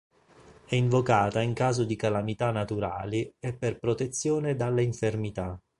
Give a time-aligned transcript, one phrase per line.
[0.65, 5.61] È invocata in caso di calamità naturali e per protezione dalle infermità.